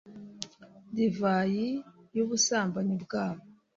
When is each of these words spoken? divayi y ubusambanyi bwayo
divayi 0.95 1.69
y 2.15 2.19
ubusambanyi 2.23 2.95
bwayo 3.03 3.43